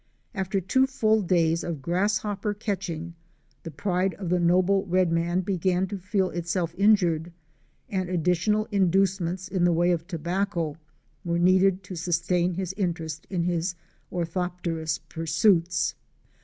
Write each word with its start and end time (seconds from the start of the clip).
After 0.33 0.59
two 0.59 0.87
full 0.87 1.21
days 1.21 1.63
of 1.63 1.83
grasshopper 1.83 2.55
catching, 2.55 3.13
the 3.61 3.69
pride 3.69 4.15
of 4.15 4.29
the 4.29 4.39
noble 4.39 4.83
red 4.87 5.11
man 5.11 5.41
began 5.41 5.85
to 5.89 5.99
feel 5.99 6.31
itself 6.31 6.73
injured, 6.75 7.31
and 7.87 8.09
additional 8.09 8.65
inducements 8.71 9.47
in 9.47 9.63
the 9.63 9.71
way 9.71 9.91
of 9.91 10.07
tobacco 10.07 10.75
were 11.23 11.37
needed 11.37 11.83
to 11.83 11.95
sustain 11.95 12.55
his 12.55 12.73
interest 12.77 13.27
in 13.29 13.43
his 13.43 13.75
orthopterous 14.11 14.97
pursuits. 15.07 15.93